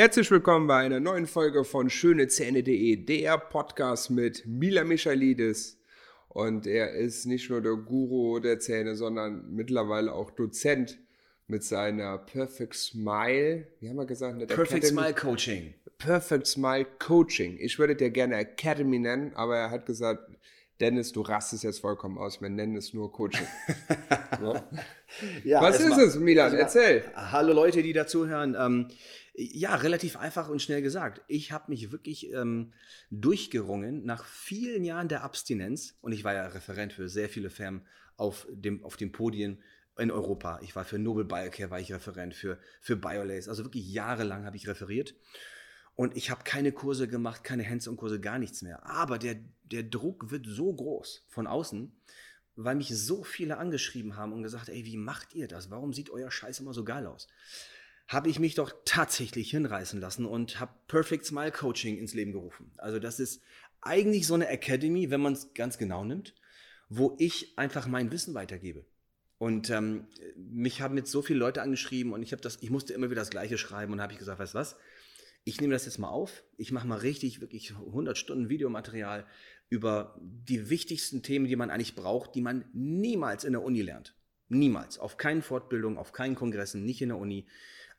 Herzlich 0.00 0.30
willkommen 0.30 0.66
bei 0.66 0.78
einer 0.78 0.98
neuen 0.98 1.26
Folge 1.26 1.62
von 1.62 1.90
schönezähne.de, 1.90 3.04
der 3.04 3.36
Podcast 3.36 4.08
mit 4.08 4.46
Mila 4.46 4.82
Michalidis. 4.82 5.78
Und 6.30 6.66
er 6.66 6.92
ist 6.94 7.26
nicht 7.26 7.50
nur 7.50 7.60
der 7.60 7.74
Guru 7.74 8.40
der 8.40 8.58
Zähne, 8.60 8.96
sondern 8.96 9.52
mittlerweile 9.52 10.14
auch 10.14 10.30
Dozent 10.30 10.98
mit 11.48 11.64
seiner 11.64 12.16
Perfect 12.16 12.76
Smile. 12.76 13.66
Wie 13.80 13.90
haben 13.90 13.96
wir 13.96 14.06
gesagt? 14.06 14.38
Perfect 14.46 14.84
Academy? 14.84 15.00
Smile 15.02 15.12
Coaching. 15.12 15.74
Perfect 15.98 16.46
Smile 16.46 16.86
Coaching. 16.98 17.58
Ich 17.60 17.78
würde 17.78 17.94
dir 17.94 18.08
gerne 18.08 18.36
Academy 18.36 18.98
nennen, 18.98 19.32
aber 19.34 19.58
er 19.58 19.70
hat 19.70 19.84
gesagt, 19.84 20.22
Dennis, 20.80 21.12
du 21.12 21.20
rastest 21.20 21.62
jetzt 21.62 21.80
vollkommen 21.80 22.16
aus. 22.16 22.40
Wir 22.40 22.48
nennen 22.48 22.74
es 22.74 22.94
nur 22.94 23.12
Coaching. 23.12 23.46
so. 24.40 24.58
ja, 25.44 25.60
Was 25.60 25.78
ist 25.78 25.98
es, 25.98 26.16
Milan? 26.16 26.54
Erzähl. 26.54 27.04
Hallo 27.14 27.52
Leute, 27.52 27.82
die 27.82 27.92
dazuhören. 27.92 28.56
Ähm, 28.58 28.88
ja, 29.34 29.74
relativ 29.74 30.16
einfach 30.16 30.48
und 30.48 30.60
schnell 30.60 30.82
gesagt. 30.82 31.22
Ich 31.28 31.52
habe 31.52 31.70
mich 31.70 31.92
wirklich 31.92 32.32
ähm, 32.32 32.72
durchgerungen 33.10 34.04
nach 34.04 34.24
vielen 34.24 34.84
Jahren 34.84 35.08
der 35.08 35.22
Abstinenz 35.22 35.96
und 36.00 36.12
ich 36.12 36.24
war 36.24 36.34
ja 36.34 36.46
Referent 36.46 36.92
für 36.92 37.08
sehr 37.08 37.28
viele 37.28 37.50
Firmen 37.50 37.86
auf 38.16 38.46
dem, 38.50 38.84
auf 38.84 38.96
den 38.96 39.12
Podien 39.12 39.62
in 39.98 40.10
Europa. 40.10 40.60
Ich 40.62 40.74
war 40.76 40.84
für 40.84 40.98
Nobel 40.98 41.24
Biocare, 41.24 41.70
war 41.70 41.80
ich 41.80 41.92
Referent, 41.92 42.34
für, 42.34 42.58
für 42.80 42.96
Biolace. 42.96 43.48
Also 43.48 43.64
wirklich 43.64 43.90
jahrelang 43.90 44.44
habe 44.44 44.56
ich 44.56 44.68
referiert. 44.68 45.14
Und 45.94 46.16
ich 46.16 46.30
habe 46.30 46.44
keine 46.44 46.72
Kurse 46.72 47.08
gemacht, 47.08 47.44
keine 47.44 47.68
Hands-on-Kurse, 47.68 48.20
gar 48.20 48.38
nichts 48.38 48.62
mehr. 48.62 48.86
Aber 48.86 49.18
der, 49.18 49.36
der 49.64 49.82
Druck 49.82 50.30
wird 50.30 50.46
so 50.46 50.72
groß 50.72 51.26
von 51.28 51.46
außen, 51.46 51.92
weil 52.56 52.76
mich 52.76 52.88
so 52.88 53.22
viele 53.22 53.58
angeschrieben 53.58 54.16
haben 54.16 54.32
und 54.32 54.42
gesagt, 54.42 54.68
ey, 54.68 54.84
wie 54.84 54.96
macht 54.96 55.34
ihr 55.34 55.48
das? 55.48 55.70
Warum 55.70 55.92
sieht 55.92 56.10
euer 56.10 56.30
Scheiß 56.30 56.60
immer 56.60 56.72
so 56.72 56.84
geil 56.84 57.06
aus? 57.06 57.28
Habe 58.10 58.28
ich 58.28 58.40
mich 58.40 58.56
doch 58.56 58.72
tatsächlich 58.84 59.52
hinreißen 59.52 60.00
lassen 60.00 60.26
und 60.26 60.58
habe 60.58 60.74
Perfect 60.88 61.24
Smile 61.24 61.52
Coaching 61.52 61.96
ins 61.96 62.12
Leben 62.12 62.32
gerufen. 62.32 62.72
Also 62.76 62.98
das 62.98 63.20
ist 63.20 63.40
eigentlich 63.80 64.26
so 64.26 64.34
eine 64.34 64.48
Academy, 64.48 65.10
wenn 65.10 65.20
man 65.20 65.34
es 65.34 65.54
ganz 65.54 65.78
genau 65.78 66.02
nimmt, 66.04 66.34
wo 66.88 67.14
ich 67.20 67.56
einfach 67.56 67.86
mein 67.86 68.10
Wissen 68.10 68.34
weitergebe. 68.34 68.84
Und 69.38 69.70
ähm, 69.70 70.08
mich 70.36 70.82
haben 70.82 70.96
jetzt 70.96 71.12
so 71.12 71.22
viele 71.22 71.38
Leute 71.38 71.62
angeschrieben 71.62 72.12
und 72.12 72.24
ich 72.24 72.32
habe 72.32 72.42
das, 72.42 72.58
ich 72.60 72.70
musste 72.70 72.94
immer 72.94 73.10
wieder 73.10 73.20
das 73.20 73.30
Gleiche 73.30 73.56
schreiben 73.56 73.92
und 73.92 74.00
habe 74.00 74.12
ich 74.12 74.18
gesagt, 74.18 74.40
weißt 74.40 74.54
du 74.54 74.58
was? 74.58 74.76
Ich 75.44 75.60
nehme 75.60 75.72
das 75.72 75.86
jetzt 75.86 75.98
mal 75.98 76.08
auf. 76.08 76.42
Ich 76.56 76.72
mache 76.72 76.88
mal 76.88 76.98
richtig, 76.98 77.40
wirklich 77.40 77.70
100 77.76 78.18
Stunden 78.18 78.48
Videomaterial 78.48 79.24
über 79.68 80.18
die 80.20 80.68
wichtigsten 80.68 81.22
Themen, 81.22 81.46
die 81.46 81.54
man 81.54 81.70
eigentlich 81.70 81.94
braucht, 81.94 82.34
die 82.34 82.42
man 82.42 82.64
niemals 82.72 83.44
in 83.44 83.52
der 83.52 83.62
Uni 83.62 83.82
lernt. 83.82 84.16
Niemals. 84.48 84.98
Auf 84.98 85.16
keinen 85.16 85.42
Fortbildungen, 85.42 85.96
auf 85.96 86.12
keinen 86.12 86.34
Kongressen, 86.34 86.84
nicht 86.84 87.00
in 87.02 87.10
der 87.10 87.18
Uni. 87.18 87.46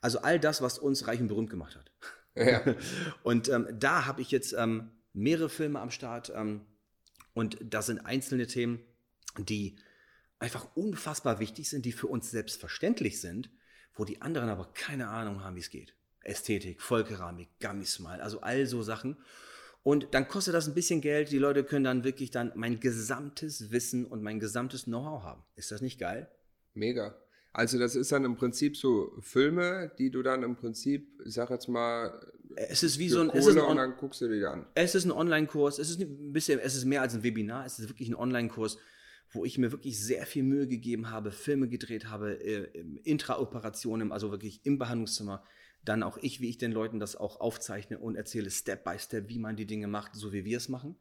Also 0.02 0.20
all 0.20 0.40
das, 0.40 0.62
was 0.62 0.80
uns 0.80 1.08
reich 1.08 1.22
und 1.22 1.28
berühmt 1.28 1.50
gemacht 1.50 1.76
hat. 1.76 1.92
Ja. 2.36 2.76
und 3.24 3.50
ähm, 3.50 3.68
da 3.80 4.06
habe 4.06 4.22
ich 4.22 4.32
jetzt 4.32 4.54
ähm, 4.54 4.92
mehrere 5.14 5.50
Filme 5.50 5.80
am 5.80 5.92
Start 5.92 6.32
ähm, 6.36 6.66
und 7.34 7.58
da 7.62 7.82
sind 7.82 8.00
einzelne 8.00 8.48
Themen, 8.48 8.80
die 9.38 9.78
einfach 10.40 10.76
unfassbar 10.76 11.40
wichtig 11.40 11.70
sind, 11.70 11.86
die 11.86 11.92
für 11.92 12.08
uns 12.08 12.32
selbstverständlich 12.32 13.22
sind, 13.22 13.50
wo 13.94 14.06
die 14.06 14.22
anderen 14.22 14.50
aber 14.50 14.72
keine 14.74 15.10
Ahnung 15.10 15.44
haben, 15.44 15.56
wie 15.56 15.60
es 15.60 15.70
geht. 15.70 15.96
Ästhetik, 16.24 16.82
Vollkeramik, 16.82 17.50
Gummismile, 17.60 18.22
also 18.22 18.42
all 18.42 18.66
so 18.66 18.82
Sachen. 18.82 19.18
Und 19.84 20.14
dann 20.14 20.28
kostet 20.28 20.54
das 20.54 20.68
ein 20.68 20.76
bisschen 20.76 21.02
Geld. 21.02 21.32
Die 21.32 21.40
Leute 21.40 21.64
können 21.64 21.86
dann 21.86 22.04
wirklich 22.04 22.30
dann 22.30 22.52
mein 22.56 22.80
gesamtes 22.80 23.72
Wissen 23.72 24.06
und 24.06 24.22
mein 24.22 24.40
gesamtes 24.40 24.84
Know-how 24.84 25.24
haben. 25.24 25.44
Ist 25.56 25.72
das 25.72 25.82
nicht 25.82 26.00
geil? 26.00 26.30
Mega. 26.74 27.16
Also 27.54 27.78
das 27.78 27.96
ist 27.96 28.12
dann 28.12 28.24
im 28.24 28.36
Prinzip 28.36 28.78
so 28.78 29.14
Filme, 29.20 29.92
die 29.98 30.10
du 30.10 30.24
dann 30.24 30.44
im 30.44 30.56
Prinzip, 30.56 31.20
ich 31.26 31.34
sag 31.34 31.50
jetzt 31.50 31.68
mal, 31.68 32.32
es 32.56 32.84
ist 32.84 32.98
wie 32.98 33.10
so 33.10 33.22
ein, 33.22 33.30
es 33.30 33.46
ist 33.46 33.58
ein 33.58 33.64
und 33.64 33.78
dann 33.78 33.98
guckst 33.98 34.22
du 34.22 34.30
dir 34.30 34.52
an. 34.52 34.66
Es 34.74 34.96
ist 34.96 35.06
ein 35.06 35.12
Online-Kurs, 35.12 35.80
es 35.80 35.90
ist 35.90 36.02
ein 36.02 36.32
bisschen, 36.32 36.60
es 36.60 36.76
ist 36.76 36.86
mehr 36.86 37.02
als 37.02 37.14
ein 37.14 37.24
Webinar, 37.24 37.66
es 37.66 37.80
ist 37.80 37.90
wirklich 37.90 38.10
ein 38.10 38.16
Online-Kurs, 38.16 38.78
wo 39.32 39.46
ich 39.46 39.58
mir 39.58 39.72
wirklich 39.72 40.02
sehr 40.02 40.26
viel 40.26 40.44
Mühe 40.44 40.68
gegeben 40.68 41.10
habe, 41.10 41.32
Filme 41.32 41.68
gedreht 41.68 42.10
habe, 42.10 42.34
äh, 42.42 42.68
Intraoperationen, 43.04 44.12
also 44.12 44.32
wirklich 44.32 44.66
im 44.66 44.78
Behandlungszimmer. 44.78 45.44
Dann 45.84 46.04
auch 46.04 46.18
ich, 46.18 46.42
wie 46.42 46.50
ich 46.50 46.58
den 46.58 46.72
Leuten 46.72 47.00
das 47.00 47.16
auch 47.16 47.40
aufzeichne 47.40 47.98
und 47.98 48.16
erzähle 48.16 48.52
Step 48.52 48.84
by 48.84 49.00
Step, 49.00 49.30
wie 49.30 49.40
man 49.40 49.56
die 49.56 49.66
Dinge 49.66 49.88
macht, 49.88 50.16
so 50.16 50.32
wie 50.32 50.46
wir 50.46 50.58
es 50.58 50.70
machen. 50.70 50.96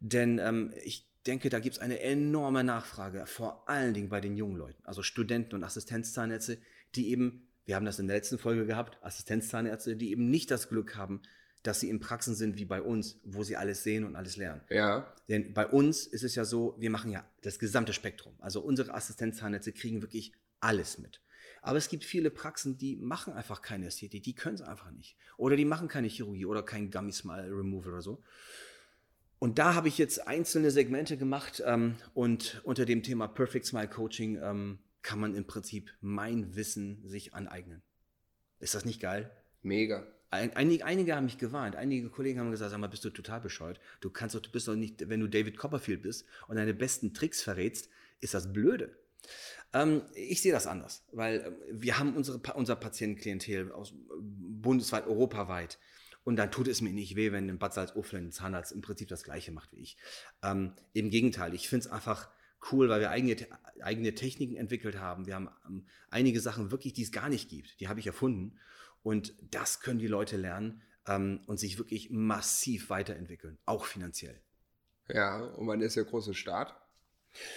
Denn 0.00 0.38
ähm, 0.38 0.72
ich 0.84 1.08
denke, 1.24 1.48
da 1.48 1.58
gibt 1.58 1.76
es 1.76 1.82
eine 1.82 2.00
enorme 2.00 2.64
Nachfrage, 2.64 3.26
vor 3.26 3.68
allen 3.68 3.94
Dingen 3.94 4.08
bei 4.08 4.20
den 4.20 4.36
jungen 4.36 4.56
Leuten, 4.56 4.84
also 4.84 5.02
Studenten 5.02 5.54
und 5.54 5.64
Assistenzzahnärzte, 5.64 6.58
die 6.94 7.10
eben, 7.10 7.48
wir 7.64 7.76
haben 7.76 7.86
das 7.86 7.98
in 7.98 8.06
der 8.06 8.16
letzten 8.16 8.38
Folge 8.38 8.66
gehabt, 8.66 8.98
Assistenzzahnärzte, 9.02 9.96
die 9.96 10.10
eben 10.10 10.30
nicht 10.30 10.50
das 10.50 10.68
Glück 10.68 10.96
haben, 10.96 11.22
dass 11.62 11.80
sie 11.80 11.88
in 11.88 11.98
Praxen 11.98 12.34
sind 12.34 12.56
wie 12.58 12.66
bei 12.66 12.82
uns, 12.82 13.18
wo 13.24 13.42
sie 13.42 13.56
alles 13.56 13.82
sehen 13.82 14.04
und 14.04 14.16
alles 14.16 14.36
lernen. 14.36 14.60
Ja. 14.68 15.14
Denn 15.28 15.54
bei 15.54 15.66
uns 15.66 16.06
ist 16.06 16.22
es 16.22 16.34
ja 16.34 16.44
so, 16.44 16.76
wir 16.78 16.90
machen 16.90 17.10
ja 17.10 17.24
das 17.40 17.58
gesamte 17.58 17.94
Spektrum. 17.94 18.34
Also 18.38 18.60
unsere 18.60 18.92
Assistenzzahnärzte 18.92 19.72
kriegen 19.72 20.02
wirklich 20.02 20.32
alles 20.60 20.98
mit. 20.98 21.22
Aber 21.62 21.78
es 21.78 21.88
gibt 21.88 22.04
viele 22.04 22.30
Praxen, 22.30 22.76
die 22.76 22.96
machen 22.96 23.32
einfach 23.32 23.62
keine 23.62 23.86
Ästhetik, 23.86 24.22
die 24.22 24.34
können 24.34 24.56
es 24.56 24.60
einfach 24.60 24.90
nicht. 24.90 25.16
Oder 25.38 25.56
die 25.56 25.64
machen 25.64 25.88
keine 25.88 26.08
Chirurgie 26.08 26.44
oder 26.44 26.62
kein 26.62 26.90
Gummy 26.90 27.12
Smile 27.12 27.48
Removal 27.50 27.92
oder 27.92 28.02
so. 28.02 28.22
Und 29.44 29.58
da 29.58 29.74
habe 29.74 29.88
ich 29.88 29.98
jetzt 29.98 30.26
einzelne 30.26 30.70
Segmente 30.70 31.18
gemacht 31.18 31.62
ähm, 31.66 31.96
und 32.14 32.62
unter 32.64 32.86
dem 32.86 33.02
Thema 33.02 33.28
Perfect 33.28 33.66
Smile 33.66 33.88
Coaching 33.88 34.38
ähm, 34.42 34.78
kann 35.02 35.20
man 35.20 35.34
im 35.34 35.46
Prinzip 35.46 35.92
mein 36.00 36.56
Wissen 36.56 37.06
sich 37.06 37.34
aneignen. 37.34 37.82
Ist 38.58 38.74
das 38.74 38.86
nicht 38.86 39.02
geil? 39.02 39.30
Mega. 39.60 40.06
Ein, 40.30 40.56
einige, 40.56 40.86
einige 40.86 41.14
haben 41.14 41.26
mich 41.26 41.36
gewarnt. 41.36 41.76
Einige 41.76 42.08
Kollegen 42.08 42.40
haben 42.40 42.52
gesagt, 42.52 42.70
sag 42.70 42.80
mal, 42.80 42.86
bist 42.86 43.04
du 43.04 43.10
total 43.10 43.42
bescheuert. 43.42 43.80
Du 44.00 44.08
kannst 44.08 44.34
doch, 44.34 44.40
du 44.40 44.50
bist 44.50 44.66
doch 44.66 44.76
nicht, 44.76 45.10
wenn 45.10 45.20
du 45.20 45.28
David 45.28 45.58
Copperfield 45.58 46.00
bist 46.00 46.24
und 46.48 46.56
deine 46.56 46.72
besten 46.72 47.12
Tricks 47.12 47.42
verrätst, 47.42 47.90
ist 48.22 48.32
das 48.32 48.50
blöde. 48.50 48.96
Ähm, 49.74 50.04
ich 50.14 50.40
sehe 50.40 50.52
das 50.52 50.66
anders, 50.66 51.04
weil 51.12 51.40
äh, 51.40 51.52
wir 51.70 51.98
haben 51.98 52.16
unsere, 52.16 52.38
unser 52.54 52.76
Patientenklientel 52.76 53.72
aus 53.72 53.92
bundesweit, 54.18 55.06
europaweit. 55.06 55.78
Und 56.24 56.36
dann 56.36 56.50
tut 56.50 56.68
es 56.68 56.80
mir 56.80 56.92
nicht 56.92 57.16
weh, 57.16 57.32
wenn 57.32 57.48
ein 57.48 57.58
Bad 57.58 57.74
Salzuflen 57.74 58.26
ein 58.26 58.32
Zahnarzt 58.32 58.72
im 58.72 58.80
Prinzip 58.80 59.08
das 59.08 59.22
Gleiche 59.22 59.52
macht 59.52 59.72
wie 59.72 59.80
ich. 59.80 59.96
Ähm, 60.42 60.72
Im 60.94 61.10
Gegenteil, 61.10 61.54
ich 61.54 61.68
finde 61.68 61.86
es 61.86 61.92
einfach 61.92 62.30
cool, 62.72 62.88
weil 62.88 63.00
wir 63.00 63.10
eigene, 63.10 63.36
eigene 63.80 64.14
Techniken 64.14 64.56
entwickelt 64.56 64.98
haben. 64.98 65.26
Wir 65.26 65.34
haben 65.34 65.50
ähm, 65.66 65.86
einige 66.08 66.40
Sachen 66.40 66.70
wirklich, 66.70 66.94
die 66.94 67.02
es 67.02 67.12
gar 67.12 67.28
nicht 67.28 67.50
gibt. 67.50 67.78
Die 67.80 67.88
habe 67.88 68.00
ich 68.00 68.06
erfunden. 68.06 68.58
Und 69.02 69.34
das 69.50 69.80
können 69.80 69.98
die 69.98 70.06
Leute 70.06 70.38
lernen 70.38 70.82
ähm, 71.06 71.42
und 71.46 71.58
sich 71.58 71.78
wirklich 71.78 72.10
massiv 72.10 72.88
weiterentwickeln, 72.88 73.58
auch 73.66 73.84
finanziell. 73.84 74.40
Ja, 75.08 75.44
und 75.44 75.66
wann 75.66 75.82
ist 75.82 75.96
der 75.96 76.04
große 76.04 76.32
Start? 76.32 76.74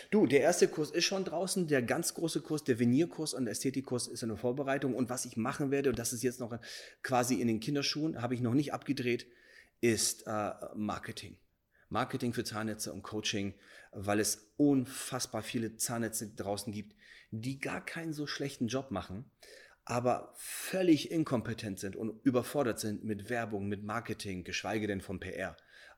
Du, 0.09 0.25
der 0.25 0.41
erste 0.41 0.67
Kurs 0.67 0.91
ist 0.91 1.05
schon 1.05 1.23
draußen, 1.23 1.67
der 1.67 1.81
ganz 1.81 2.13
große 2.13 2.41
Kurs, 2.41 2.63
der 2.63 2.79
Venierkurs 2.79 3.33
und 3.33 3.45
der 3.45 3.51
Ästhetikkurs 3.51 4.07
ist 4.07 4.23
in 4.23 4.29
der 4.29 4.38
Vorbereitung. 4.38 4.95
Und 4.95 5.09
was 5.09 5.25
ich 5.25 5.38
machen 5.38 5.71
werde, 5.71 5.89
und 5.89 5.99
das 5.99 6.13
ist 6.13 6.23
jetzt 6.23 6.39
noch 6.39 6.57
quasi 7.03 7.35
in 7.35 7.47
den 7.47 7.59
Kinderschuhen, 7.59 8.21
habe 8.21 8.33
ich 8.33 8.41
noch 8.41 8.53
nicht 8.53 8.73
abgedreht, 8.73 9.27
ist 9.81 10.25
äh, 10.25 10.51
Marketing. 10.75 11.38
Marketing 11.89 12.33
für 12.33 12.43
Zahnärzte 12.43 12.91
und 12.91 13.03
Coaching, 13.03 13.53
weil 13.91 14.19
es 14.19 14.51
unfassbar 14.57 15.41
viele 15.41 15.77
Zahnärzte 15.77 16.27
draußen 16.27 16.73
gibt, 16.73 16.95
die 17.31 17.59
gar 17.59 17.83
keinen 17.83 18.13
so 18.13 18.27
schlechten 18.27 18.67
Job 18.67 18.91
machen, 18.91 19.31
aber 19.85 20.33
völlig 20.35 21.11
inkompetent 21.11 21.79
sind 21.79 21.95
und 21.95 22.19
überfordert 22.25 22.79
sind 22.79 23.03
mit 23.03 23.29
Werbung, 23.29 23.67
mit 23.67 23.83
Marketing, 23.83 24.44
geschweige 24.44 24.88
denn 24.88 25.01
vom 25.01 25.19
PR. 25.19 25.55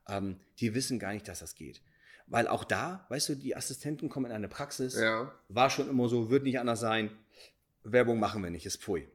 Ähm, 0.08 0.40
die 0.60 0.76
wissen 0.76 1.00
gar 1.00 1.14
nicht, 1.14 1.28
dass 1.28 1.40
das 1.40 1.56
geht. 1.56 1.82
Weil 2.30 2.48
auch 2.48 2.64
da, 2.64 3.06
weißt 3.10 3.30
du, 3.30 3.36
die 3.36 3.56
Assistenten 3.56 4.08
kommen 4.08 4.28
in 4.28 4.32
eine 4.32 4.48
Praxis, 4.48 4.96
ja. 4.96 5.34
war 5.50 5.70
schon 5.70 5.90
immer 5.90 6.08
so, 6.08 6.30
wird 6.30 6.44
nicht 6.44 6.60
anders 6.60 6.80
sein. 6.80 7.10
Werbung 7.84 8.20
machen 8.20 8.44
wir 8.44 8.52
nicht, 8.52 8.66
ist 8.66 8.82
pfui. 8.82 9.08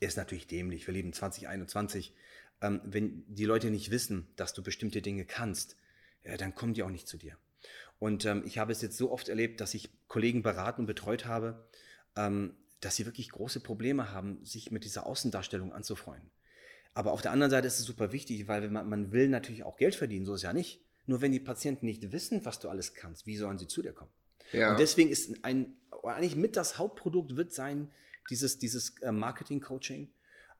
Ist 0.00 0.16
natürlich 0.16 0.46
dämlich, 0.46 0.86
wir 0.86 0.94
leben 0.94 1.12
2021. 1.12 2.14
Ähm, 2.62 2.80
wenn 2.84 3.24
die 3.28 3.44
Leute 3.44 3.70
nicht 3.70 3.90
wissen, 3.90 4.28
dass 4.36 4.54
du 4.54 4.62
bestimmte 4.62 5.02
Dinge 5.02 5.26
kannst, 5.26 5.76
ja, 6.24 6.36
dann 6.36 6.54
kommen 6.54 6.74
die 6.74 6.82
auch 6.82 6.90
nicht 6.90 7.06
zu 7.06 7.18
dir. 7.18 7.36
Und 7.98 8.24
ähm, 8.24 8.42
ich 8.46 8.58
habe 8.58 8.72
es 8.72 8.80
jetzt 8.80 8.96
so 8.96 9.12
oft 9.12 9.28
erlebt, 9.28 9.60
dass 9.60 9.74
ich 9.74 9.90
Kollegen 10.08 10.42
beraten 10.42 10.82
und 10.82 10.86
betreut 10.86 11.26
habe, 11.26 11.68
ähm, 12.16 12.56
dass 12.80 12.96
sie 12.96 13.06
wirklich 13.06 13.30
große 13.30 13.60
Probleme 13.60 14.10
haben, 14.10 14.44
sich 14.44 14.70
mit 14.70 14.84
dieser 14.84 15.06
Außendarstellung 15.06 15.72
anzufreunden. 15.72 16.30
Aber 16.94 17.12
auf 17.12 17.22
der 17.22 17.30
anderen 17.30 17.50
Seite 17.50 17.66
ist 17.66 17.78
es 17.78 17.84
super 17.84 18.12
wichtig, 18.12 18.48
weil 18.48 18.68
man, 18.70 18.88
man 18.88 19.12
will 19.12 19.28
natürlich 19.28 19.64
auch 19.64 19.76
Geld 19.76 19.94
verdienen, 19.94 20.26
so 20.26 20.34
ist 20.34 20.42
ja 20.42 20.52
nicht. 20.52 20.80
Nur 21.06 21.20
wenn 21.20 21.32
die 21.32 21.40
Patienten 21.40 21.86
nicht 21.86 22.12
wissen, 22.12 22.44
was 22.44 22.60
du 22.60 22.68
alles 22.68 22.94
kannst, 22.94 23.26
wie 23.26 23.36
sollen 23.36 23.58
sie 23.58 23.66
zu 23.66 23.82
dir 23.82 23.92
kommen? 23.92 24.12
Ja. 24.52 24.72
Und 24.72 24.80
deswegen 24.80 25.10
ist 25.10 25.44
ein, 25.44 25.76
eigentlich 26.02 26.36
mit 26.36 26.56
das 26.56 26.78
Hauptprodukt 26.78 27.36
wird 27.36 27.52
sein, 27.52 27.90
dieses, 28.30 28.58
dieses 28.58 28.98
äh, 29.02 29.12
Marketing-Coaching. 29.12 30.12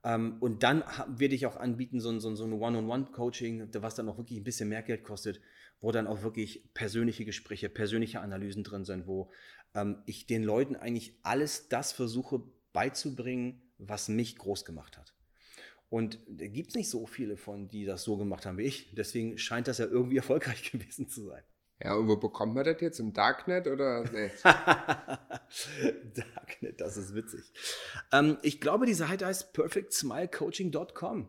Ähm, 0.05 0.37
und 0.41 0.63
dann 0.63 0.83
werde 1.07 1.35
ich 1.35 1.47
auch 1.47 1.57
anbieten, 1.57 2.01
so 2.01 2.11
ein, 2.11 2.21
so 2.21 2.29
ein 2.29 2.53
One-on-One-Coaching, 2.53 3.69
was 3.75 3.95
dann 3.95 4.09
auch 4.09 4.19
wirklich 4.19 4.39
ein 4.39 4.45
bisschen 4.45 4.69
mehr 4.69 4.83
Geld 4.83 5.05
kostet, 5.05 5.41
wo 5.81 5.93
dann 5.93 6.07
auch 6.07 6.23
wirklich 6.23 6.73
persönliche 6.75 7.25
Gespräche, 7.25 7.69
persönliche 7.69 8.21
Analysen 8.21 8.65
drin 8.65 8.85
sind, 8.85 9.07
wo 9.07 9.31
ähm, 9.75 10.03
ich 10.07 10.27
den 10.27 10.43
Leuten 10.43 10.77
eigentlich 10.77 11.19
alles 11.23 11.69
das 11.69 11.93
versuche 11.93 12.43
beizubringen, 12.73 13.63
was 13.79 14.09
mich 14.09 14.37
groß 14.37 14.65
gemacht 14.65 14.97
hat. 14.97 15.15
Und 15.93 16.19
da 16.27 16.47
gibt 16.47 16.71
es 16.71 16.75
nicht 16.75 16.89
so 16.89 17.05
viele 17.05 17.37
von, 17.37 17.69
die 17.69 17.85
das 17.85 18.03
so 18.03 18.17
gemacht 18.17 18.47
haben 18.47 18.57
wie 18.57 18.63
ich. 18.63 18.95
Deswegen 18.95 19.37
scheint 19.37 19.69
das 19.69 19.77
ja 19.77 19.85
irgendwie 19.85 20.17
erfolgreich 20.25 20.73
gewesen 20.73 21.07
zu 21.11 21.27
sein. 21.27 21.43
Ja, 21.85 21.97
und 21.97 22.09
wo 22.09 22.17
bekommt 22.17 22.55
man 22.55 22.65
das 22.65 22.81
jetzt? 22.81 22.99
Im 22.99 23.13
Darknet 23.13 23.67
oder? 23.67 24.03
Nee. 24.11 24.31
Darknet, 26.15 26.81
das 26.81 26.97
ist 26.97 27.15
witzig. 27.15 27.53
Ähm, 28.11 28.39
ich 28.41 28.59
glaube, 28.59 28.87
die 28.87 28.95
Seite 28.95 29.27
heißt 29.27 29.53
perfectsmilecoaching.com. 29.53 31.29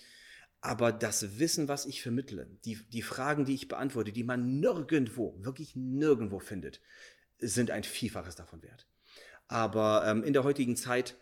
Aber 0.62 0.91
das 0.91 1.39
Wissen, 1.39 1.67
was 1.67 1.85
ich 1.85 2.01
vermittle, 2.01 2.47
die, 2.65 2.77
die 2.94 3.01
Fragen, 3.01 3.45
die 3.45 3.56
ich 3.56 3.67
beantworte, 3.67 4.12
die 4.12 4.24
man 4.24 4.59
nirgendwo, 4.59 5.35
wirklich 5.39 5.75
nirgendwo 5.75 6.39
findet, 6.39 6.81
sind 7.39 7.71
ein 7.71 7.83
Vielfaches 7.83 8.35
davon 8.35 8.62
wert. 8.62 8.88
Aber 9.47 10.06
ähm, 10.06 10.24
in 10.24 10.33
der 10.33 10.44
heutigen 10.44 10.75
Zeit, 10.75 11.15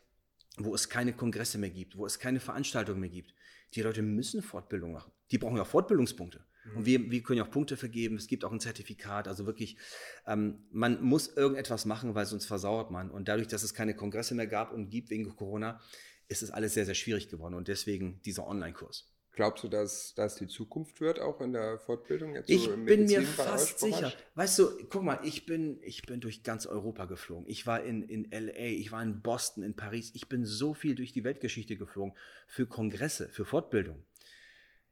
wo 0.57 0.75
es 0.75 0.89
keine 0.89 1.13
Kongresse 1.13 1.57
mehr 1.57 1.69
gibt, 1.69 1.97
wo 1.97 2.05
es 2.05 2.19
keine 2.19 2.39
Veranstaltungen 2.39 2.99
mehr 2.99 3.09
gibt, 3.09 3.33
die 3.75 3.81
Leute 3.81 4.01
müssen 4.01 4.41
Fortbildung 4.41 4.91
machen. 4.91 5.11
Die 5.31 5.37
brauchen 5.37 5.57
ja 5.57 5.65
Fortbildungspunkte. 5.65 6.43
Mhm. 6.65 6.77
Und 6.77 6.85
wir, 6.85 7.11
wir 7.11 7.23
können 7.23 7.37
ja 7.37 7.45
auch 7.45 7.51
Punkte 7.51 7.77
vergeben. 7.77 8.15
Es 8.15 8.27
gibt 8.27 8.43
auch 8.43 8.51
ein 8.51 8.59
Zertifikat. 8.59 9.27
Also 9.27 9.45
wirklich, 9.45 9.77
ähm, 10.25 10.65
man 10.71 11.01
muss 11.01 11.27
irgendetwas 11.27 11.85
machen, 11.85 12.15
weil 12.15 12.25
sonst 12.25 12.45
versauert 12.45 12.91
man. 12.91 13.11
Und 13.11 13.27
dadurch, 13.27 13.47
dass 13.47 13.63
es 13.63 13.73
keine 13.73 13.95
Kongresse 13.95 14.35
mehr 14.35 14.47
gab 14.47 14.73
und 14.73 14.89
gibt 14.89 15.09
wegen 15.09 15.35
Corona, 15.35 15.79
ist 16.27 16.43
es 16.43 16.51
alles 16.51 16.73
sehr, 16.73 16.85
sehr 16.85 16.95
schwierig 16.95 17.29
geworden. 17.29 17.53
Und 17.53 17.67
deswegen 17.67 18.21
dieser 18.23 18.47
Online-Kurs. 18.47 19.11
Glaubst 19.39 19.63
du, 19.63 19.69
dass 19.69 20.13
das 20.15 20.35
die 20.35 20.47
Zukunft 20.47 20.99
wird, 20.99 21.21
auch 21.21 21.39
in 21.39 21.53
der 21.53 21.79
Fortbildung? 21.79 22.35
Jetzt 22.35 22.49
ich 22.49 22.65
so 22.65 22.75
bin 22.75 23.05
mir 23.05 23.21
fast 23.21 23.79
sicher. 23.79 24.11
Weißt 24.35 24.59
du, 24.59 24.67
guck 24.89 25.01
mal, 25.01 25.17
ich 25.23 25.45
bin, 25.45 25.79
ich 25.81 26.01
bin 26.01 26.19
durch 26.19 26.43
ganz 26.43 26.65
Europa 26.65 27.05
geflogen. 27.05 27.45
Ich 27.47 27.65
war 27.65 27.81
in, 27.81 28.03
in 28.03 28.29
LA, 28.31 28.51
ich 28.59 28.91
war 28.91 29.01
in 29.01 29.21
Boston, 29.21 29.63
in 29.63 29.77
Paris. 29.77 30.11
Ich 30.13 30.27
bin 30.27 30.43
so 30.43 30.73
viel 30.73 30.93
durch 30.93 31.13
die 31.13 31.23
Weltgeschichte 31.23 31.77
geflogen 31.77 32.17
für 32.47 32.67
Kongresse, 32.67 33.29
für 33.29 33.45
Fortbildung. 33.45 34.03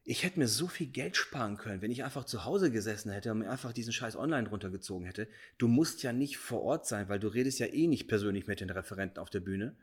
Ich 0.06 0.24
hätte 0.24 0.40
mir 0.40 0.48
so 0.48 0.68
viel 0.68 0.88
Geld 0.88 1.18
sparen 1.18 1.58
können, 1.58 1.82
wenn 1.82 1.92
ich 1.92 2.06
einfach 2.06 2.24
zu 2.24 2.46
Hause 2.46 2.72
gesessen 2.72 3.12
hätte 3.12 3.34
und 3.34 3.40
mir 3.40 3.52
einfach 3.52 3.74
diesen 3.74 3.92
Scheiß 3.92 4.16
online 4.16 4.48
runtergezogen 4.48 5.06
hätte. 5.06 5.28
Du 5.58 5.68
musst 5.68 6.04
ja 6.04 6.14
nicht 6.14 6.38
vor 6.38 6.62
Ort 6.62 6.88
sein, 6.88 7.10
weil 7.10 7.20
du 7.20 7.28
redest 7.28 7.60
ja 7.60 7.66
eh 7.66 7.88
nicht 7.88 8.08
persönlich 8.08 8.48
mit 8.48 8.62
den 8.62 8.70
Referenten 8.70 9.20
auf 9.20 9.30
der 9.30 9.42
Bühne. 9.42 9.76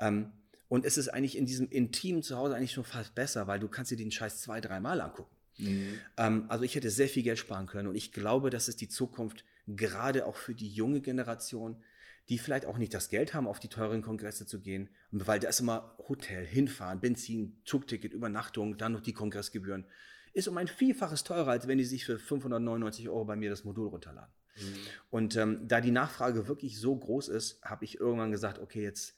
Ähm, 0.00 0.32
und 0.70 0.84
es 0.84 0.96
ist 0.96 1.08
eigentlich 1.08 1.36
in 1.36 1.46
diesem 1.46 1.68
intimen 1.68 2.22
Zuhause 2.22 2.54
eigentlich 2.54 2.70
schon 2.72 2.84
fast 2.84 3.16
besser, 3.16 3.48
weil 3.48 3.58
du 3.58 3.66
kannst 3.66 3.90
dir 3.90 3.96
den 3.96 4.12
Scheiß 4.12 4.40
zwei, 4.40 4.60
dreimal 4.60 5.00
angucken. 5.00 5.34
Mhm. 5.58 5.98
Ähm, 6.16 6.44
also 6.48 6.62
ich 6.62 6.76
hätte 6.76 6.90
sehr 6.90 7.08
viel 7.08 7.24
Geld 7.24 7.40
sparen 7.40 7.66
können 7.66 7.88
und 7.88 7.96
ich 7.96 8.12
glaube, 8.12 8.50
das 8.50 8.68
ist 8.68 8.80
die 8.80 8.88
Zukunft, 8.88 9.44
gerade 9.66 10.26
auch 10.26 10.36
für 10.36 10.54
die 10.54 10.68
junge 10.68 11.00
Generation, 11.00 11.82
die 12.28 12.38
vielleicht 12.38 12.66
auch 12.66 12.78
nicht 12.78 12.94
das 12.94 13.08
Geld 13.08 13.34
haben, 13.34 13.48
auf 13.48 13.58
die 13.58 13.66
teuren 13.66 14.00
Kongresse 14.00 14.46
zu 14.46 14.60
gehen, 14.60 14.88
weil 15.10 15.40
da 15.40 15.48
ist 15.48 15.58
immer 15.58 15.96
Hotel, 16.08 16.46
hinfahren, 16.46 17.00
Benzin, 17.00 17.60
Zugticket, 17.64 18.12
Übernachtung, 18.12 18.76
dann 18.76 18.92
noch 18.92 19.00
die 19.00 19.12
Kongressgebühren. 19.12 19.86
Ist 20.34 20.46
um 20.46 20.56
ein 20.56 20.68
Vielfaches 20.68 21.24
teurer, 21.24 21.50
als 21.50 21.66
wenn 21.66 21.78
die 21.78 21.84
sich 21.84 22.06
für 22.06 22.16
599 22.16 23.08
Euro 23.08 23.24
bei 23.24 23.34
mir 23.34 23.50
das 23.50 23.64
Modul 23.64 23.88
runterladen. 23.88 24.32
Mhm. 24.56 24.76
Und 25.10 25.36
ähm, 25.36 25.66
da 25.66 25.80
die 25.80 25.90
Nachfrage 25.90 26.46
wirklich 26.46 26.78
so 26.78 26.94
groß 26.94 27.26
ist, 27.26 27.60
habe 27.62 27.84
ich 27.84 27.98
irgendwann 27.98 28.30
gesagt, 28.30 28.60
okay, 28.60 28.84
jetzt 28.84 29.16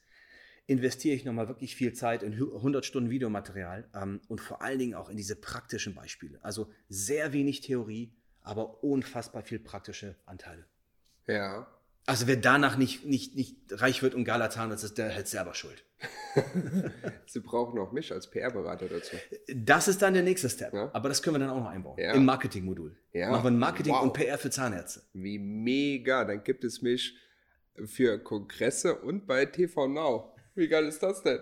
investiere 0.66 1.14
ich 1.14 1.24
nochmal 1.24 1.48
wirklich 1.48 1.74
viel 1.74 1.92
Zeit 1.92 2.22
in 2.22 2.32
100 2.32 2.84
Stunden 2.84 3.10
Videomaterial 3.10 3.88
ähm, 3.94 4.20
und 4.28 4.40
vor 4.40 4.62
allen 4.62 4.78
Dingen 4.78 4.94
auch 4.94 5.08
in 5.08 5.16
diese 5.16 5.36
praktischen 5.36 5.94
Beispiele. 5.94 6.38
Also 6.42 6.70
sehr 6.88 7.32
wenig 7.32 7.60
Theorie, 7.60 8.14
aber 8.42 8.82
unfassbar 8.82 9.42
viel 9.42 9.58
praktische 9.58 10.16
Anteile. 10.24 10.66
Ja. 11.26 11.66
Also 12.06 12.26
wer 12.26 12.36
danach 12.36 12.76
nicht, 12.76 13.04
nicht, 13.04 13.36
nicht 13.36 13.56
reich 13.70 14.02
wird 14.02 14.14
und 14.14 14.24
geiler 14.24 14.50
Zahnarzt 14.50 14.82
ist, 14.82 14.98
der 14.98 15.14
hat 15.14 15.28
selber 15.28 15.54
Schuld. 15.54 15.84
Sie 17.26 17.38
brauchen 17.40 17.78
auch 17.78 17.92
mich 17.92 18.10
als 18.10 18.28
PR-Berater 18.28 18.88
dazu. 18.88 19.16
Das 19.54 19.86
ist 19.86 20.02
dann 20.02 20.14
der 20.14 20.24
nächste 20.24 20.50
Step. 20.50 20.72
Ja? 20.72 20.90
Aber 20.92 21.08
das 21.08 21.22
können 21.22 21.36
wir 21.36 21.40
dann 21.40 21.50
auch 21.50 21.60
noch 21.60 21.70
einbauen. 21.70 21.96
Ja. 21.98 22.12
Im 22.14 22.24
Marketing-Modul. 22.24 22.96
Ja. 23.12 23.30
Machen 23.30 23.44
wir 23.44 23.50
Marketing 23.52 23.92
wow. 23.92 24.02
und 24.02 24.14
PR 24.14 24.36
für 24.36 24.50
Zahnärzte. 24.50 25.02
Wie 25.12 25.38
mega. 25.38 26.24
Dann 26.24 26.42
gibt 26.42 26.64
es 26.64 26.82
mich 26.82 27.16
für 27.84 28.18
Kongresse 28.18 28.96
und 28.96 29.26
bei 29.28 29.46
TV 29.46 29.86
Now. 29.86 30.34
Wie 30.54 30.68
geil 30.68 30.86
ist 30.86 31.02
das 31.02 31.22
denn? 31.22 31.40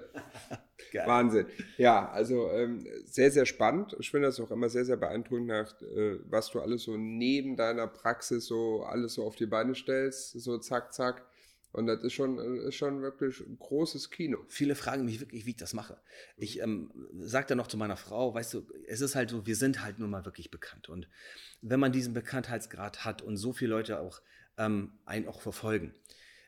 Wahnsinn. 1.06 1.46
Ja, 1.76 2.10
also 2.10 2.50
ähm, 2.50 2.86
sehr, 3.04 3.30
sehr 3.30 3.46
spannend. 3.46 3.96
Ich 3.98 4.10
finde 4.10 4.28
das 4.28 4.40
auch 4.40 4.50
immer 4.50 4.68
sehr, 4.68 4.84
sehr 4.84 4.96
beeindruckend, 4.96 5.46
nach, 5.46 5.80
äh, 5.82 6.18
was 6.28 6.50
du 6.50 6.60
alles 6.60 6.82
so 6.84 6.96
neben 6.96 7.56
deiner 7.56 7.86
Praxis 7.86 8.46
so 8.46 8.82
alles 8.82 9.14
so 9.14 9.24
auf 9.24 9.36
die 9.36 9.46
Beine 9.46 9.74
stellst, 9.74 10.32
so 10.32 10.58
zack, 10.58 10.92
zack. 10.92 11.26
Und 11.72 11.86
das 11.86 12.02
ist 12.02 12.14
schon, 12.14 12.38
äh, 12.38 12.68
ist 12.68 12.74
schon 12.74 13.02
wirklich 13.02 13.40
ein 13.40 13.58
großes 13.58 14.10
Kino. 14.10 14.38
Viele 14.48 14.74
fragen 14.74 15.04
mich 15.04 15.20
wirklich, 15.20 15.46
wie 15.46 15.50
ich 15.50 15.56
das 15.56 15.74
mache. 15.74 16.00
Ich 16.36 16.60
ähm, 16.60 16.90
sage 17.18 17.46
dann 17.48 17.58
noch 17.58 17.68
zu 17.68 17.76
meiner 17.76 17.96
Frau, 17.96 18.34
weißt 18.34 18.54
du, 18.54 18.66
es 18.88 19.00
ist 19.00 19.14
halt 19.14 19.30
so, 19.30 19.46
wir 19.46 19.56
sind 19.56 19.82
halt 19.82 19.98
nun 19.98 20.10
mal 20.10 20.24
wirklich 20.24 20.50
bekannt. 20.50 20.88
Und 20.88 21.08
wenn 21.62 21.80
man 21.80 21.92
diesen 21.92 22.14
Bekanntheitsgrad 22.14 23.04
hat 23.04 23.22
und 23.22 23.36
so 23.36 23.52
viele 23.52 23.70
Leute 23.70 24.00
auch 24.00 24.20
ähm, 24.58 24.98
einen 25.04 25.28
auch 25.28 25.40
verfolgen, 25.40 25.94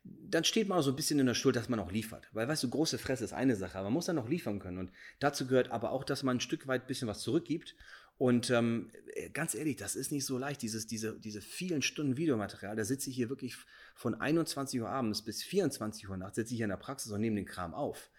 dann 0.05 0.45
steht 0.45 0.69
man 0.69 0.79
auch 0.79 0.83
so 0.83 0.91
ein 0.91 0.97
bisschen 0.97 1.19
in 1.19 1.27
der 1.27 1.35
Schuld, 1.35 1.57
dass 1.57 1.69
man 1.69 1.79
auch 1.79 1.93
liefert. 1.93 2.29
Weil, 2.33 2.49
weißt 2.49 2.63
du, 2.63 2.71
große 2.71 2.99
Fresse 2.99 3.25
ist 3.25 3.33
eine 3.33 3.55
Sache, 3.55 3.79
aber 3.79 3.85
man 3.85 3.95
muss 3.95 4.07
dann 4.07 4.19
auch 4.19 4.29
liefern 4.29 4.59
können. 4.59 4.79
Und 4.79 4.93
dazu 5.21 5.47
gehört 5.47 5.71
aber 5.71 5.93
auch, 5.93 6.05
dass 6.05 6.23
man 6.23 6.39
ein 6.39 6.41
Stück 6.41 6.67
weit 6.67 6.83
ein 6.83 6.87
bisschen 6.87 7.09
was 7.09 7.21
zurückgibt. 7.21 7.77
Und 8.19 8.51
ähm, 8.51 8.91
ganz 9.33 9.55
ehrlich, 9.55 9.77
das 9.77 9.97
ist 9.97 10.13
nicht 10.13 10.27
so 10.27 10.39
leicht, 10.39 10.63
dieses, 10.63 10.87
diese, 10.87 11.19
diese 11.19 11.41
vielen 11.41 11.83
Stunden 11.83 12.17
Videomaterial. 12.17 12.77
Da 12.77 12.85
sitze 12.85 13.11
ich 13.11 13.17
hier 13.17 13.29
wirklich 13.29 13.57
von 13.95 14.15
21 14.15 14.81
Uhr 14.81 14.89
abends 14.89 15.23
bis 15.23 15.43
24 15.43 16.09
Uhr 16.09 16.17
nachts, 16.17 16.37
sitze 16.37 16.53
ich 16.55 16.59
hier 16.59 16.67
in 16.67 16.71
der 16.71 16.77
Praxis 16.77 17.11
und 17.11 17.21
nehme 17.21 17.37
den 17.37 17.47
Kram 17.47 17.75
auf. 17.75 18.11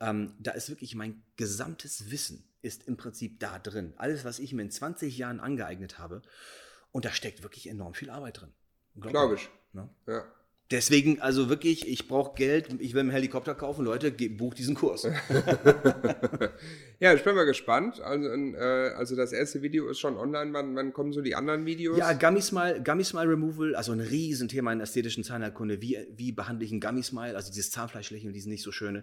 Ähm, 0.00 0.34
da 0.38 0.52
ist 0.52 0.70
wirklich 0.70 0.94
mein 0.94 1.22
gesamtes 1.36 2.10
Wissen 2.10 2.44
ist 2.62 2.86
im 2.86 2.96
Prinzip 2.96 3.40
da 3.40 3.58
drin. 3.58 3.94
Alles, 3.96 4.24
was 4.24 4.38
ich 4.38 4.52
mir 4.52 4.62
in 4.62 4.70
20 4.70 5.16
Jahren 5.16 5.40
angeeignet 5.40 5.98
habe. 5.98 6.22
Und 6.92 7.04
da 7.04 7.12
steckt 7.12 7.42
wirklich 7.42 7.68
enorm 7.68 7.94
viel 7.94 8.10
Arbeit 8.10 8.40
drin. 8.40 8.52
Glaube 8.96 9.36
ich. 9.36 9.48
Ne? 9.72 9.88
Ja. 10.06 10.24
Deswegen, 10.70 11.20
also 11.20 11.48
wirklich, 11.48 11.88
ich 11.88 12.06
brauche 12.06 12.36
Geld, 12.36 12.68
ich 12.78 12.94
will 12.94 13.00
einen 13.00 13.10
Helikopter 13.10 13.56
kaufen, 13.56 13.84
Leute, 13.84 14.12
bucht 14.12 14.58
diesen 14.58 14.76
Kurs. 14.76 15.02
ja, 17.00 17.12
ich 17.12 17.24
bin 17.24 17.34
mal 17.34 17.44
gespannt. 17.44 18.00
Also, 18.00 18.28
äh, 18.28 18.92
also 18.94 19.16
das 19.16 19.32
erste 19.32 19.62
Video 19.62 19.88
ist 19.88 19.98
schon 19.98 20.16
online. 20.16 20.52
Wann, 20.52 20.76
wann 20.76 20.92
kommen 20.92 21.12
so 21.12 21.22
die 21.22 21.34
anderen 21.34 21.66
Videos? 21.66 21.98
Ja, 21.98 22.12
Gummy 22.12 22.40
Smile, 22.40 22.80
Gummy 22.84 23.02
Smile 23.02 23.30
Removal, 23.30 23.74
also 23.74 23.90
ein 23.90 24.00
Riesenthema 24.00 24.72
in 24.72 24.78
der 24.78 24.84
ästhetischen 24.84 25.24
Zahnheilkunde. 25.24 25.82
Wie, 25.82 25.98
wie 26.14 26.30
behandle 26.30 26.64
ich 26.64 26.70
einen 26.70 26.80
Gummy 26.80 27.02
Smile, 27.02 27.34
also 27.34 27.50
dieses 27.50 27.72
Zahnfleischlächeln, 27.72 28.32
die 28.32 28.40
sind 28.40 28.52
nicht 28.52 28.62
so 28.62 28.70
schöne. 28.70 29.02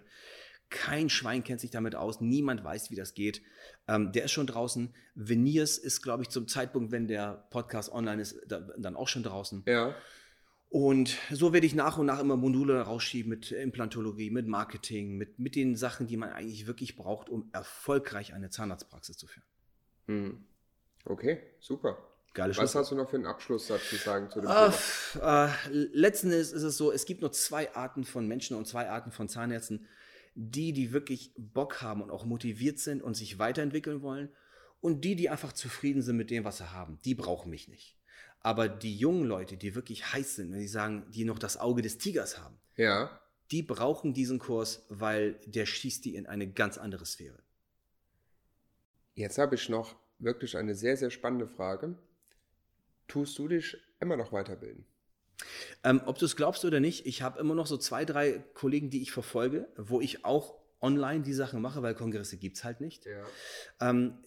Kein 0.70 1.10
Schwein 1.10 1.44
kennt 1.44 1.60
sich 1.60 1.70
damit 1.70 1.94
aus, 1.94 2.22
niemand 2.22 2.64
weiß, 2.64 2.90
wie 2.90 2.96
das 2.96 3.12
geht. 3.12 3.42
Ähm, 3.88 4.12
der 4.12 4.24
ist 4.24 4.32
schon 4.32 4.46
draußen. 4.46 4.94
Veneers 5.14 5.76
ist, 5.76 6.02
glaube 6.02 6.22
ich, 6.22 6.30
zum 6.30 6.48
Zeitpunkt, 6.48 6.92
wenn 6.92 7.08
der 7.08 7.46
Podcast 7.50 7.92
online 7.92 8.22
ist, 8.22 8.38
da, 8.46 8.60
dann 8.78 8.96
auch 8.96 9.08
schon 9.08 9.22
draußen. 9.22 9.64
Ja. 9.66 9.94
Und 10.70 11.16
so 11.30 11.54
werde 11.54 11.66
ich 11.66 11.74
nach 11.74 11.96
und 11.96 12.06
nach 12.06 12.20
immer 12.20 12.36
Module 12.36 12.80
rausschieben 12.82 13.30
mit 13.30 13.52
Implantologie, 13.52 14.30
mit 14.30 14.46
Marketing, 14.46 15.16
mit, 15.16 15.38
mit 15.38 15.56
den 15.56 15.76
Sachen, 15.76 16.06
die 16.06 16.18
man 16.18 16.30
eigentlich 16.30 16.66
wirklich 16.66 16.94
braucht, 16.94 17.30
um 17.30 17.48
erfolgreich 17.52 18.34
eine 18.34 18.50
Zahnarztpraxis 18.50 19.16
zu 19.16 19.26
führen. 19.26 19.46
Hm. 20.06 20.44
Okay, 21.06 21.40
super. 21.58 21.96
Geile 22.34 22.54
Was 22.56 22.74
hast 22.74 22.90
du 22.90 22.96
noch 22.96 23.08
für 23.08 23.16
einen 23.16 23.26
Abschlusssatz 23.26 23.88
zu 23.88 23.96
sagen 23.96 24.30
zu 24.30 24.40
dem 24.42 24.50
äh, 24.50 24.70
Thema? 25.12 25.46
Äh, 25.46 25.68
letzten 25.70 26.30
ist, 26.30 26.52
ist 26.52 26.62
es 26.62 26.76
so, 26.76 26.92
es 26.92 27.06
gibt 27.06 27.22
nur 27.22 27.32
zwei 27.32 27.74
Arten 27.74 28.04
von 28.04 28.28
Menschen 28.28 28.56
und 28.56 28.66
zwei 28.66 28.90
Arten 28.90 29.10
von 29.10 29.28
Zahnärzten. 29.28 29.86
Die, 30.34 30.72
die 30.72 30.92
wirklich 30.92 31.32
Bock 31.36 31.82
haben 31.82 32.02
und 32.02 32.10
auch 32.10 32.24
motiviert 32.24 32.78
sind 32.78 33.02
und 33.02 33.16
sich 33.16 33.38
weiterentwickeln 33.38 34.02
wollen. 34.02 34.28
Und 34.80 35.04
die, 35.04 35.16
die 35.16 35.30
einfach 35.30 35.52
zufrieden 35.52 36.02
sind 36.02 36.16
mit 36.16 36.30
dem, 36.30 36.44
was 36.44 36.58
sie 36.58 36.70
haben. 36.72 37.00
Die 37.04 37.14
brauchen 37.14 37.50
mich 37.50 37.66
nicht. 37.66 37.97
Aber 38.40 38.68
die 38.68 38.96
jungen 38.96 39.24
Leute, 39.24 39.56
die 39.56 39.74
wirklich 39.74 40.12
heiß 40.12 40.36
sind, 40.36 40.52
wenn 40.52 40.60
die 40.60 40.68
sagen, 40.68 41.06
die 41.10 41.24
noch 41.24 41.38
das 41.38 41.56
Auge 41.56 41.82
des 41.82 41.98
Tigers 41.98 42.38
haben, 42.38 42.56
ja. 42.76 43.20
die 43.50 43.62
brauchen 43.62 44.14
diesen 44.14 44.38
Kurs, 44.38 44.84
weil 44.88 45.40
der 45.46 45.66
schießt 45.66 46.04
die 46.04 46.14
in 46.14 46.26
eine 46.26 46.50
ganz 46.50 46.78
andere 46.78 47.04
Sphäre. 47.04 47.38
Jetzt 49.14 49.38
habe 49.38 49.56
ich 49.56 49.68
noch 49.68 49.96
wirklich 50.18 50.56
eine 50.56 50.74
sehr, 50.74 50.96
sehr 50.96 51.10
spannende 51.10 51.48
Frage. 51.48 51.96
Tust 53.08 53.38
du 53.38 53.48
dich 53.48 53.76
immer 54.00 54.16
noch 54.16 54.32
weiterbilden? 54.32 54.84
Ähm, 55.84 56.02
ob 56.06 56.18
du 56.18 56.24
es 56.24 56.36
glaubst 56.36 56.64
oder 56.64 56.80
nicht, 56.80 57.06
ich 57.06 57.22
habe 57.22 57.38
immer 57.38 57.54
noch 57.54 57.66
so 57.66 57.76
zwei, 57.76 58.04
drei 58.04 58.44
Kollegen, 58.54 58.90
die 58.90 59.02
ich 59.02 59.12
verfolge, 59.12 59.68
wo 59.76 60.00
ich 60.00 60.24
auch 60.24 60.58
online 60.80 61.22
die 61.22 61.32
Sachen 61.32 61.60
mache, 61.60 61.82
weil 61.82 61.94
Kongresse 61.94 62.36
gibt 62.36 62.56
es 62.56 62.64
halt 62.64 62.80
nicht. 62.80 63.06
Ja. 63.06 63.24
Ähm, 63.80 64.18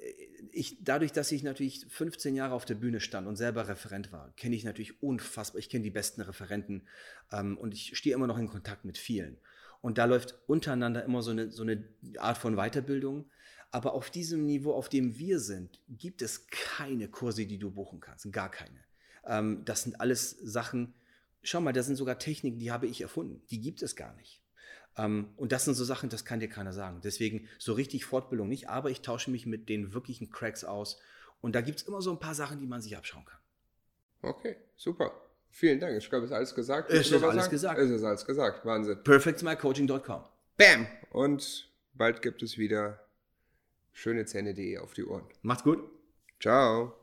ich, 0.51 0.77
dadurch, 0.83 1.11
dass 1.11 1.31
ich 1.31 1.43
natürlich 1.43 1.85
15 1.87 2.35
Jahre 2.35 2.53
auf 2.53 2.65
der 2.65 2.75
Bühne 2.75 2.99
stand 2.99 3.27
und 3.27 3.35
selber 3.37 3.67
Referent 3.67 4.11
war, 4.11 4.31
kenne 4.35 4.55
ich 4.55 4.63
natürlich 4.63 5.01
unfassbar, 5.01 5.59
ich 5.59 5.69
kenne 5.69 5.83
die 5.83 5.91
besten 5.91 6.21
Referenten 6.21 6.87
ähm, 7.31 7.57
und 7.57 7.73
ich 7.73 7.97
stehe 7.97 8.15
immer 8.15 8.27
noch 8.27 8.37
in 8.37 8.47
Kontakt 8.47 8.85
mit 8.85 8.97
vielen. 8.97 9.37
Und 9.81 9.97
da 9.97 10.05
läuft 10.05 10.37
untereinander 10.47 11.03
immer 11.03 11.21
so 11.21 11.31
eine, 11.31 11.51
so 11.51 11.63
eine 11.63 11.83
Art 12.17 12.37
von 12.37 12.55
Weiterbildung. 12.55 13.29
Aber 13.71 13.93
auf 13.93 14.09
diesem 14.09 14.45
Niveau, 14.45 14.73
auf 14.73 14.89
dem 14.89 15.17
wir 15.17 15.39
sind, 15.39 15.79
gibt 15.87 16.21
es 16.21 16.47
keine 16.47 17.07
Kurse, 17.07 17.45
die 17.45 17.57
du 17.57 17.71
buchen 17.71 18.01
kannst. 18.01 18.31
Gar 18.31 18.51
keine. 18.51 18.79
Ähm, 19.25 19.63
das 19.65 19.83
sind 19.83 19.99
alles 19.99 20.31
Sachen, 20.31 20.93
schau 21.41 21.61
mal, 21.61 21.73
das 21.73 21.85
sind 21.85 21.95
sogar 21.95 22.19
Techniken, 22.19 22.59
die 22.59 22.71
habe 22.71 22.87
ich 22.87 23.01
erfunden. 23.01 23.41
Die 23.49 23.61
gibt 23.61 23.81
es 23.81 23.95
gar 23.95 24.13
nicht. 24.15 24.40
Ähm, 24.97 25.29
und 25.37 25.51
das 25.51 25.65
sind 25.65 25.75
so 25.75 25.83
Sachen, 25.83 26.09
das 26.09 26.25
kann 26.25 26.39
dir 26.39 26.49
keiner 26.49 26.73
sagen. 26.73 27.01
Deswegen 27.03 27.47
so 27.57 27.73
richtig 27.73 28.05
Fortbildung 28.05 28.49
nicht, 28.49 28.69
aber 28.69 28.89
ich 28.89 29.01
tausche 29.01 29.31
mich 29.31 29.45
mit 29.45 29.69
den 29.69 29.93
wirklichen 29.93 30.29
Cracks 30.29 30.63
aus. 30.63 30.99
Und 31.41 31.55
da 31.55 31.61
gibt 31.61 31.79
es 31.79 31.87
immer 31.87 32.01
so 32.01 32.11
ein 32.11 32.19
paar 32.19 32.35
Sachen, 32.35 32.59
die 32.59 32.67
man 32.67 32.81
sich 32.81 32.97
abschauen 32.97 33.25
kann. 33.25 33.39
Okay, 34.21 34.55
super. 34.75 35.11
Vielen 35.49 35.79
Dank. 35.79 35.97
Ich 35.97 36.09
glaube, 36.09 36.25
es 36.25 36.31
ist 36.31 36.35
alles 36.35 36.55
gesagt. 36.55 36.91
Es 36.91 37.11
ist 37.11 37.23
alles 37.23 37.35
sagen? 37.35 37.51
gesagt. 37.51 37.79
Es 37.79 37.89
ist 37.89 38.03
alles 38.03 38.25
gesagt. 38.25 38.65
Wahnsinn. 38.65 39.03
Perfectsmycoaching.com. 39.03 40.23
Bam! 40.57 40.87
Und 41.11 41.69
bald 41.93 42.21
gibt 42.21 42.41
es 42.43 42.57
wieder 42.57 42.99
schönezähne.de 43.93 44.77
auf 44.77 44.93
die 44.93 45.03
Ohren. 45.03 45.25
Macht's 45.41 45.63
gut. 45.63 45.79
Ciao. 46.39 47.00